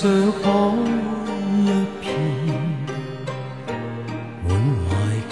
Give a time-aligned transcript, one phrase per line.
[0.00, 0.48] 像海
[1.60, 1.68] 一
[2.00, 2.08] 片，
[4.48, 4.50] 满
[4.88, 4.90] 怀
[5.28, 5.30] 倦，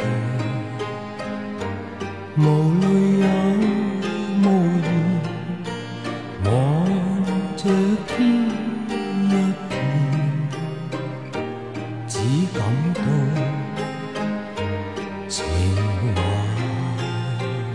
[2.37, 2.45] 无
[2.83, 2.85] 泪
[3.17, 3.25] 也
[4.43, 4.47] 无
[4.85, 4.87] 言，
[6.45, 6.49] 望
[7.57, 7.65] 着
[8.09, 8.13] 天
[9.25, 9.33] 一
[9.71, 9.73] 片，
[12.07, 12.13] 只
[12.53, 12.61] 感
[12.93, 13.01] 到
[15.29, 15.35] 情
[16.15, 16.17] 怀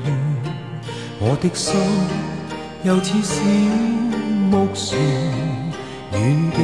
[0.03, 0.07] 乱，
[1.19, 1.73] 我的心
[2.83, 3.41] 又似小
[4.51, 5.52] 木船。
[6.23, 6.59] 远景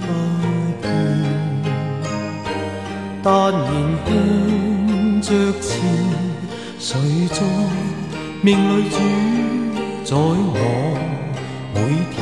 [0.00, 0.04] 不
[0.82, 0.84] 见，
[3.22, 3.68] 但仍
[4.04, 4.08] 向
[5.22, 5.28] 着
[5.60, 5.70] 前。
[6.76, 7.36] 谁在
[8.42, 8.96] 命里主
[10.04, 10.58] 宰我
[11.74, 11.78] 每
[12.10, 12.18] 天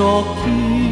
[0.00, 0.89] 昨天，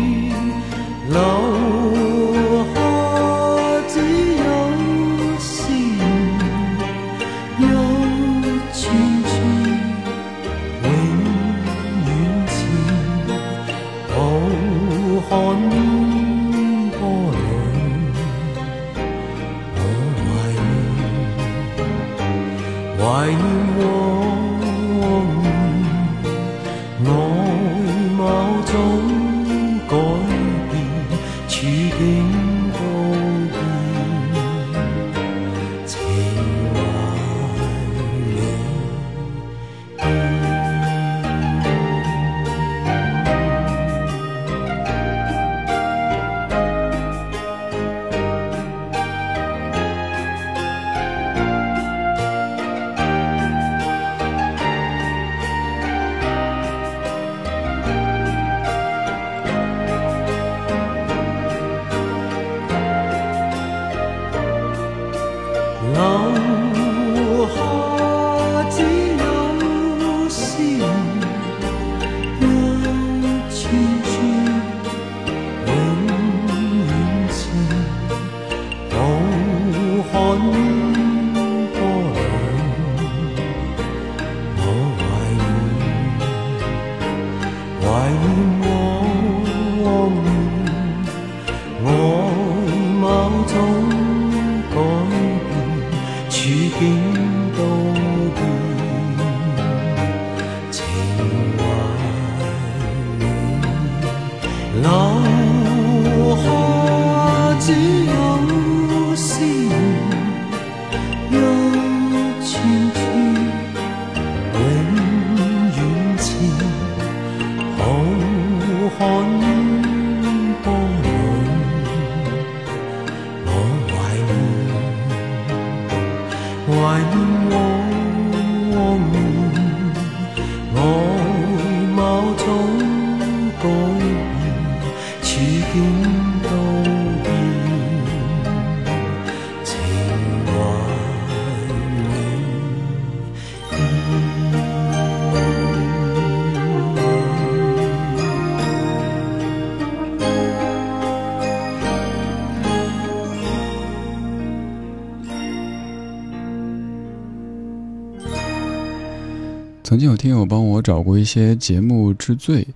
[159.88, 162.68] 曾经有听友帮我找过一些节目之最，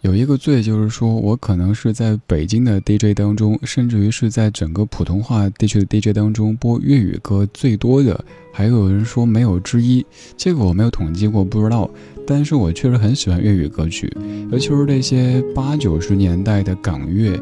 [0.00, 10.02] 有一个最就是说我可能是在北京的 DJ 当中，甚至于是在整个普通话地区的 DJ 当中播粤语歌最多的，还有人说没有之一，
[10.34, 11.90] 这个我没有统计过，不知道。
[12.26, 14.10] 但是我确实很喜欢粤语歌曲，
[14.50, 17.38] 尤其是那些八九十年代的港乐，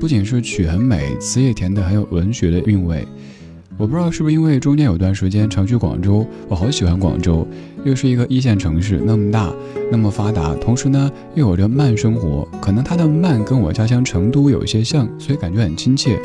[0.00, 3.06] 不仅是曲很美，词也甜的很有文学的韵味。
[3.78, 7.46] 我不知道是不是因为中间有段时间常去广州，我好喜欢广州，
[7.84, 9.52] 又是一个一线城市，那么大，
[9.92, 16.18] 那么发达，同时呢又有着慢生活，可能它的慢跟我家乡成都有一些像，所以感觉很亲切。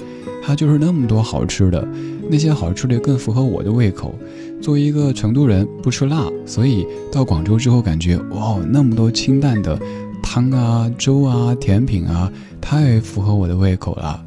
[0.43, 1.85] 它就是那么多好吃的，
[2.29, 4.15] 那些好吃的更符合我的胃口。
[4.61, 9.77] 作为一个成都人，不吃辣，所以到广州之后感觉哇，那么多清淡的
[10.23, 12.31] 汤啊、粥啊、甜品啊，
[12.61, 14.23] 太符合我的胃口了。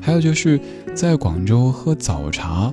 [0.00, 0.58] 还有就是
[0.94, 2.72] 在广州喝早茶，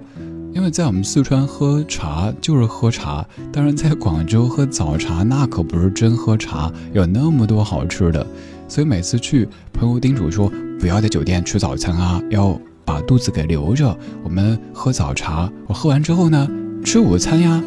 [0.53, 8.25] 因为在我们四川喝茶就是喝茶，当然在广州喝早茶那可不是真喝茶，有那么多好吃的，
[8.67, 13.97] 所以每次去，朋友叮嘱说不要在酒店吃早餐啊，要把肚子给留着。
[14.23, 16.47] 我们喝早茶，我喝完之后呢，
[16.83, 17.63] 吃午餐呀，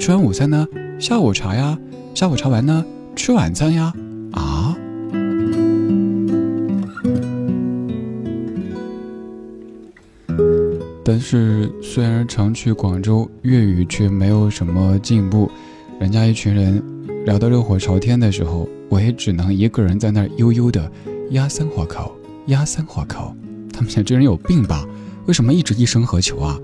[0.00, 0.66] 吃完午餐呢，
[0.98, 1.78] 下午茶呀，
[2.12, 2.84] 下午茶完呢，
[3.14, 3.92] 吃晚餐呀？
[11.10, 15.50] 但是虽然常去广州，粤语却没有什么进步。
[15.98, 16.80] 人家一群人
[17.26, 20.88] 聊得热火朝天的时候，我也只能一个人在那儿悠悠的
[21.30, 22.16] 压三火口，
[22.46, 23.34] 压三火口。
[23.72, 24.86] 他们想这人有病吧？
[25.26, 26.56] 为什么一直一声何求啊？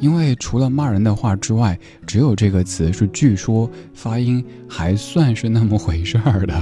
[0.00, 6.54] 因为除了骂人的话之外，只有这个词是据说发音还算是那么回事儿的。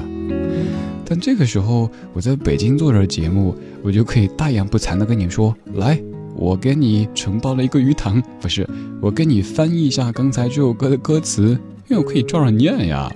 [1.04, 3.52] 但这个时候我在北京做着节目，
[3.82, 6.00] 我就可以大言不惭的跟你说：“来，
[6.34, 8.68] 我给你承包了一个鱼塘，不是，
[9.00, 11.58] 我给你翻译一下刚才这首歌的歌词，
[11.88, 13.10] 因为我可以照着念呀。”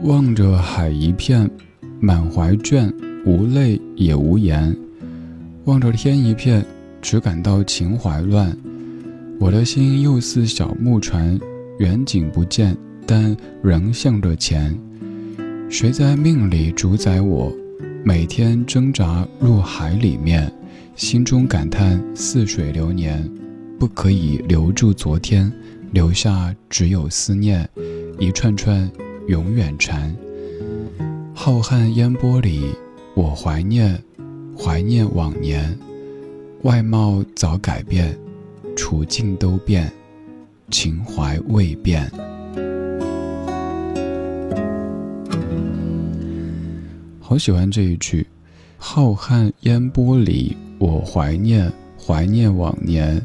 [0.00, 1.50] 望着海一片，
[1.98, 2.92] 满怀倦，
[3.24, 4.72] 无泪也无言；
[5.64, 6.64] 望着天一片。
[7.02, 8.56] 只感到情怀乱，
[9.38, 11.38] 我的心又似小木船，
[11.78, 12.76] 远景不见，
[13.06, 14.76] 但仍向着前。
[15.68, 17.52] 谁在命里主宰我？
[18.02, 20.52] 每天挣扎入海里面，
[20.96, 23.30] 心中感叹似水流年，
[23.78, 25.52] 不可以留住昨天，
[25.92, 27.68] 留下只有思念，
[28.18, 28.90] 一串串
[29.28, 30.16] 永远缠。
[31.34, 32.70] 浩瀚烟波里，
[33.14, 34.02] 我怀念，
[34.58, 35.78] 怀念往年。
[36.62, 38.18] 外貌早改变，
[38.74, 39.92] 处境都变，
[40.70, 42.10] 情怀未变。
[47.20, 48.26] 好喜欢这一句
[48.78, 53.24] ：“浩瀚烟波里，我怀念，怀念往年。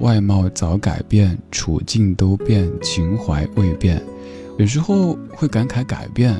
[0.00, 4.02] 外貌早改变，处境都变，情怀未变。”
[4.58, 6.34] 有时候会感慨改变。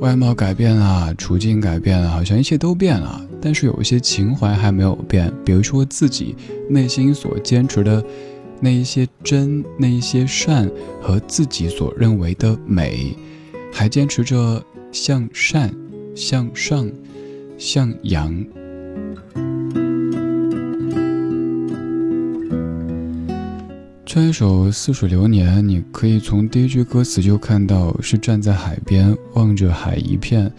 [0.00, 3.24] 外貌改变了，处境改变了，好像一切都变了。
[3.40, 6.34] 但是有一些情怀还没有变，比如说自己
[6.68, 8.04] 内心所坚持的
[8.60, 10.70] 那一些真、那一些善
[11.00, 13.16] 和自己所认为的美，
[13.72, 14.62] 还坚持着
[14.92, 15.74] 向善、
[16.14, 16.90] 向上、
[17.56, 18.44] 向阳。
[24.06, 30.50] 这一首《似水流年》，你可以从第一句歌词就看到是站在海边，望着海一片，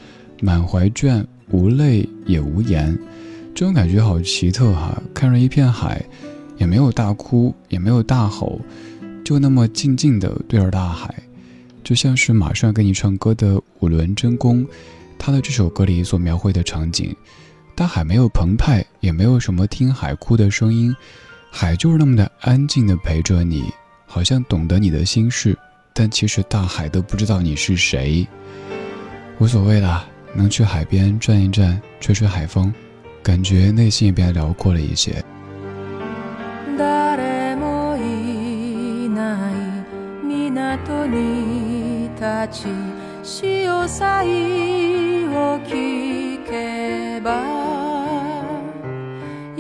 [0.42, 2.94] 满怀倦，无泪也无言。
[3.56, 5.02] 这种感觉好奇特哈！
[5.14, 6.04] 看着一片海，
[6.58, 8.60] 也没有大哭，也没有大吼，
[9.24, 11.16] 就那么静静的对着大海，
[11.86, 14.68] 就像是马上给你唱歌的五轮真弓，
[15.18, 17.16] 他的这首歌里所描绘的场景，
[17.74, 20.94] 大海没有澎湃，也没有什么听海哭的声音。
[21.52, 23.72] 海就是那么的安静的陪着你，
[24.06, 25.58] 好像懂得你的心事，
[25.94, 28.28] 但其实大海都不知道你是谁。
[29.40, 32.74] 无所谓啦，能去海边转一转，吹吹海风，
[33.24, 35.24] 感觉内心也变得辽阔了一些。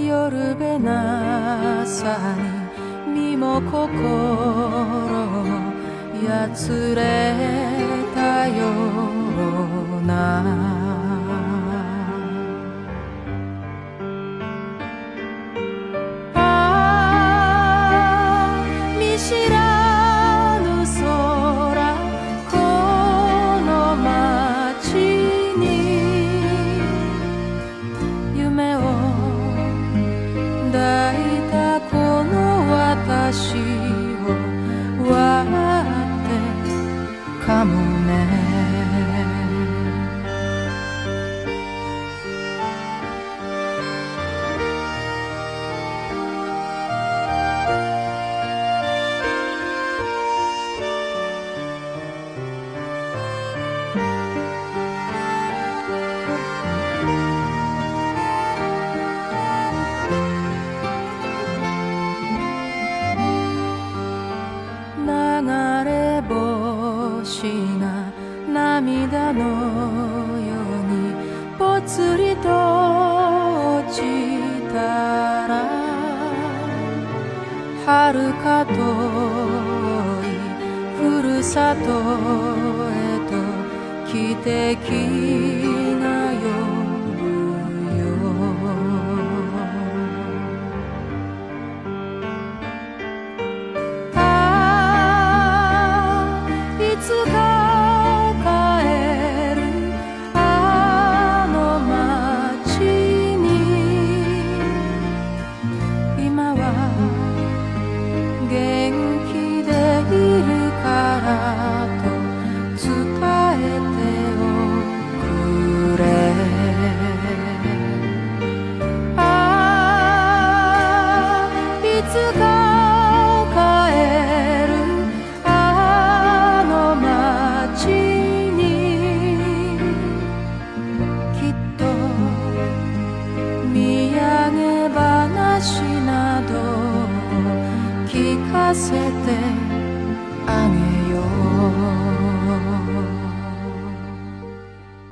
[0.08, 2.18] 夜べなさ
[3.14, 5.46] に身も心も
[6.26, 7.36] やつれ
[8.16, 8.72] たよ
[10.02, 10.77] うな。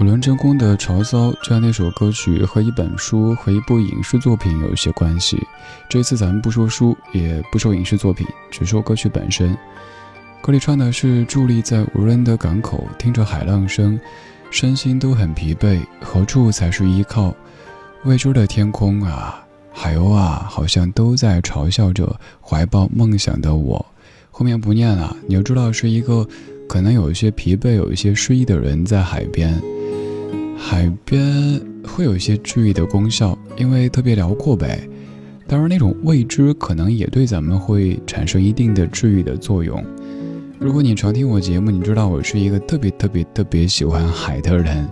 [0.06, 5.36] 五轮真空的《潮骚》这样那首歌曲和一本书和一部影视作品有一些关系。
[5.90, 9.58] 这次咱们不说书，也不说影视作品，只说歌曲本身。
[10.44, 14.00] 歌里唱的是伫立在无人的港口，听着海浪声，
[14.52, 17.34] 身心都很疲惫，何处才是依靠？
[18.04, 19.44] 未知的天空啊，
[19.74, 23.84] 海鸥啊，好像都在嘲笑着怀抱梦想的我。
[24.30, 26.28] 后面不念了，你就知道是一个
[26.70, 29.60] 可能有一些疲惫、有一些失意的人在海边。
[30.58, 34.88] 海边会有一些治愈的功效，因为特别辽阔呗。
[35.48, 39.84] 当然，那种未知可能也对咱们会产生一定的治愈的作用。
[40.58, 44.88] 如果你常听我节目，你知道我是一个特别特别特别喜欢海的人。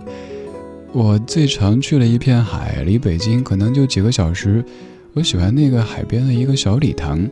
[0.92, 4.64] 我最常去了一片海，离北京可能就几个小时。
[5.12, 7.28] 我喜欢那个海边的一个小礼堂，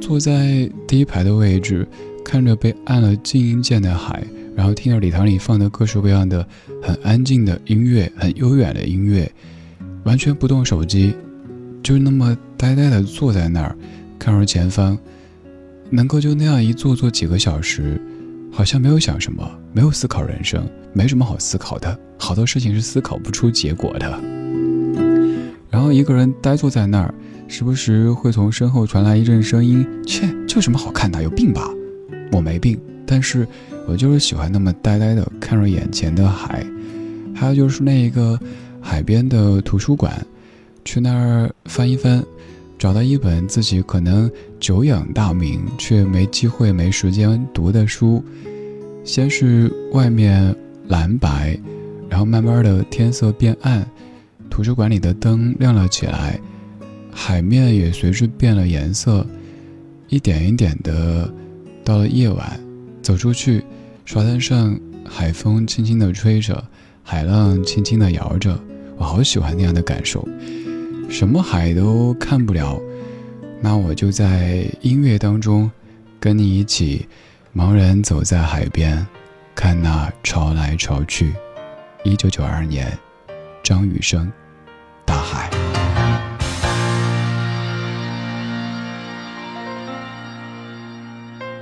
[0.00, 1.86] 坐在第一排的位置，
[2.24, 4.24] 看着被按了静音键的海，
[4.56, 6.46] 然后听着礼堂里放的各式各样的
[6.82, 9.30] 很安静的音乐，很悠远的音乐，
[10.04, 11.14] 完全不动手机，
[11.82, 13.76] 就那么呆呆地坐在那儿，
[14.18, 14.98] 看着前方。
[15.92, 18.00] 能够就那样一坐坐几个小时，
[18.52, 24.20] 好像没有想什么，没有思考人生，没什么好思考的，好多事情是思考不出结果的。
[25.68, 27.12] 然后一个人呆坐在那儿，
[27.48, 31.20] 时不时会从身后传来一阵声音：“切，这有什么好看的？
[31.24, 31.68] 有病吧？”
[32.30, 32.80] 我没病，
[33.10, 33.44] 但是
[33.88, 36.64] 我就是喜欢那么呆呆的看着眼前的海。
[37.34, 38.38] 还有就是那一个
[38.80, 40.24] 海边的图书馆，
[40.84, 42.22] 去那儿翻一翻。
[42.78, 48.24] 找到一本自己可能久仰大名却没机会、没时间读的书，
[49.04, 50.56] 先是外面
[50.88, 51.58] 蓝白，
[52.08, 53.86] 然后慢慢的天色变暗，
[54.48, 56.40] 图书馆里的灯亮了起来，
[57.12, 59.26] 海面也随之变了颜色，
[60.08, 61.30] 一点一点的，
[61.84, 62.58] 到了夜晚，
[63.02, 63.64] 走出去，
[64.04, 64.78] 沙滩上
[65.08, 66.64] 海风轻轻的吹着，
[67.02, 68.58] 海浪轻轻的摇着，
[68.96, 70.26] 我好喜欢那样的感受。
[71.08, 72.80] 什么海都看不了，
[73.60, 75.70] 那我就在音乐当中，
[76.20, 77.08] 跟你一起，
[77.54, 79.06] 茫然走在海边，
[79.54, 81.32] 看那潮来潮去。
[82.04, 82.96] 一九九二年，
[83.62, 84.26] 张雨生，
[85.04, 85.50] 《大海》。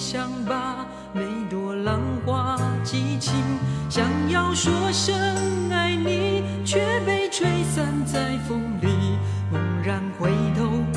[0.00, 3.34] 想把每朵浪花记清，
[3.90, 5.14] 想要说声
[5.70, 8.58] 爱你，却被吹散在风。
[8.80, 8.88] 里。
[9.52, 10.89] 猛然回头。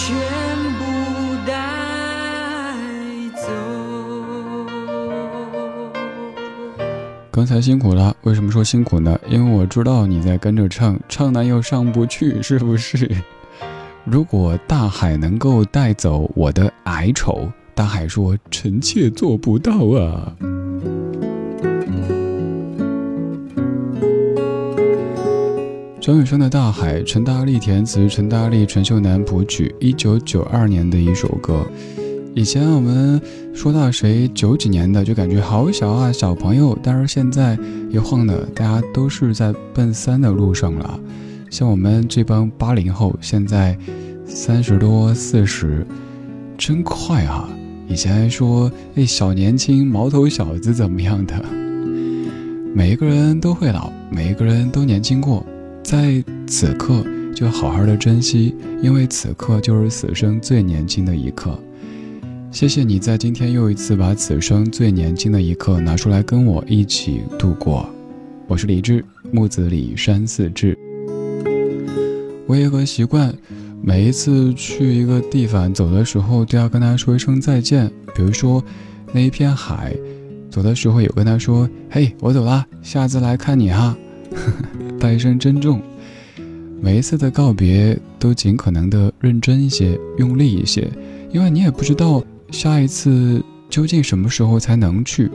[0.00, 0.14] 全
[0.78, 0.84] 部
[1.44, 1.52] 带
[3.34, 3.50] 走。
[7.32, 9.18] 刚才辛苦了，为什么说辛苦呢？
[9.28, 13.10] 因为我知道你在跟着唱，唱完又上不去，是不是？
[14.06, 20.32] 如果大海能够带走我的哀愁，大海说：“臣妾做不到啊。”
[26.08, 31.66] 张雨生的《大海》，陈大力填词，陈大力、陈秀楠谱曲，一九九二年的一首歌。
[32.34, 33.20] 以前我们
[33.52, 36.78] 说到谁九几年的，就感觉好小啊，小朋友。
[36.82, 37.58] 但是现在
[37.90, 40.98] 一晃的，大家都是在奔三的路上了。
[41.50, 43.76] 像我们这帮八零后，现在
[44.24, 45.86] 三十多、四十，
[46.56, 47.46] 真快啊！
[47.86, 51.34] 以前还说哎，小年轻、毛头小子怎么样的？
[52.74, 55.44] 每一个人都会老，每一个人都年轻过。
[55.90, 57.02] 在此刻，
[57.34, 61.58] 就好好的珍惜，因为此刻就是此生最年轻的一刻。
[62.50, 67.88] 谢谢你在今天又一次把此生最年轻的一刻拿出来跟我一起度过。
[68.46, 70.78] 我是李志，木子李山寺志。
[72.46, 73.34] 我有个习惯，
[73.80, 77.90] 每一次去一个地方走的时候，都要跟他说一声再见。
[78.14, 78.62] 比如说，
[79.10, 79.96] 那一片海，
[80.50, 83.96] 走的时候有跟他说：“嘿，我走啦，下次来看你哈。”
[84.98, 85.80] 带一声珍重，
[86.80, 90.90] 每一次的告别都尽可能的认真一些，用力一些，
[91.30, 95.30] 因为你也不知道下一次究竟什么时候才能去。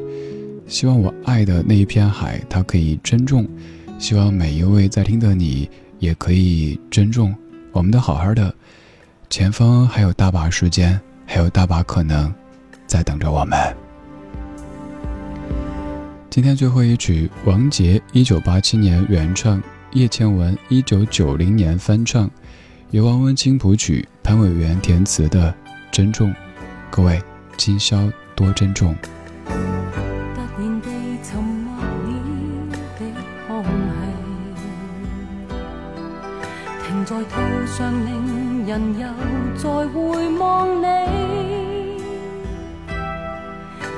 [0.68, 3.46] 希望我爱的那一片海，它可以珍重；
[4.00, 7.34] 希望每一位在听的你也可以珍重。
[7.72, 8.54] 我们都好好的，
[9.30, 12.34] 前方还有大把时间，还有大把可能，
[12.86, 13.83] 在等着我们。
[16.34, 22.28] 今天最后一曲，王杰一九八七年原唱，叶倩文一九九零年翻唱，
[22.90, 25.54] 由王文清谱曲，潘伟元填词的
[25.92, 26.32] 《珍重》，
[26.90, 27.22] 各位
[27.56, 28.96] 今宵多珍重。
[36.88, 39.08] 停在途上，令人又
[39.56, 40.84] 再回望你，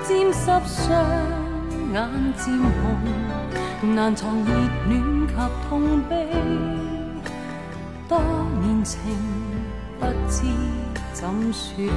[0.04, 0.46] 沾湿
[0.84, 1.45] 上。
[1.94, 4.52] 眼渐红，难藏热
[4.90, 4.94] 恋
[5.28, 5.34] 及
[5.70, 6.28] 痛悲。
[8.08, 8.20] 多
[8.62, 9.00] 年情，
[10.00, 10.44] 不知
[11.14, 11.90] 怎说起。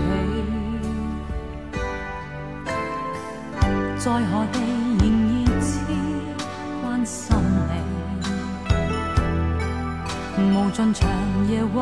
[3.98, 4.56] 在何地
[5.00, 5.70] 仍热切
[6.82, 7.36] 关心
[7.68, 7.70] 你？
[10.38, 11.10] 无尽长
[11.48, 11.76] 夜为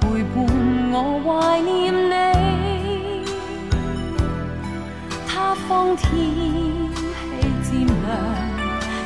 [0.34, 0.34] 伴
[0.90, 2.12] 我怀念你。
[5.28, 6.89] 他方天。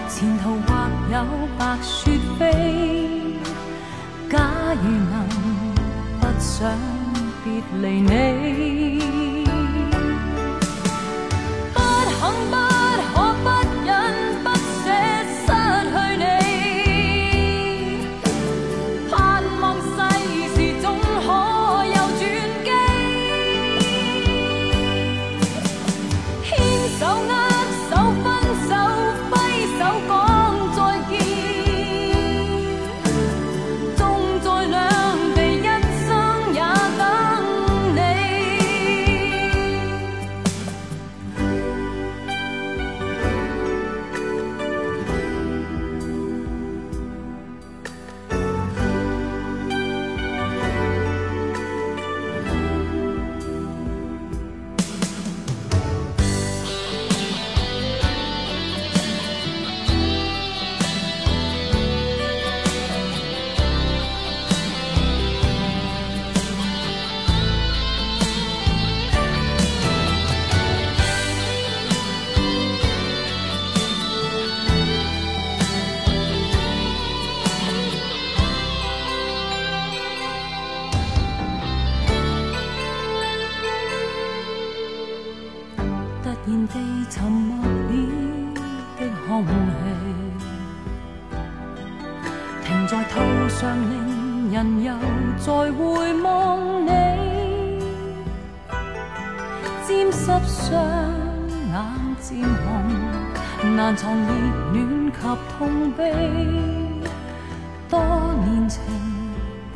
[0.08, 0.68] 前途或
[1.12, 1.16] 有
[1.58, 2.42] 白雪飞，
[4.30, 4.38] 假
[4.82, 5.14] 如能
[6.20, 6.78] 不想
[7.42, 7.46] 别
[7.80, 8.12] 离你，
[11.72, 12.73] 不肯不。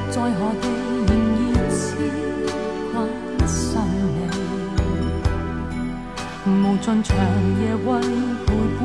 [0.10, 0.63] 在何地
[1.06, 1.10] 仍
[1.51, 1.84] 然牵
[2.93, 2.95] 挂
[3.45, 3.60] 心
[4.06, 4.17] 你，
[6.47, 6.47] 无
[6.78, 7.10] 尽长
[7.60, 7.88] 夜为
[8.45, 8.47] 陪
[8.78, 8.82] 伴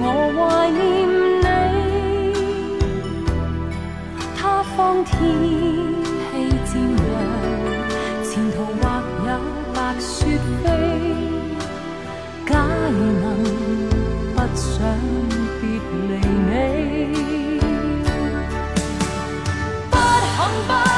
[0.00, 0.04] 我
[0.36, 0.38] 怀
[0.70, 0.78] 念
[1.42, 1.44] 你。
[4.36, 4.40] 他
[4.76, 5.10] 方天
[6.30, 6.32] 气
[6.64, 7.04] 渐凉，
[8.22, 8.82] 前途或
[9.26, 9.28] 有
[9.74, 10.08] 白雪
[10.62, 10.66] 飞，
[12.46, 13.97] 皆能。
[14.54, 14.78] 想
[15.60, 15.68] 别
[16.08, 16.12] 离
[16.48, 17.60] 你。
[19.90, 19.96] 不
[20.36, 20.97] 肯不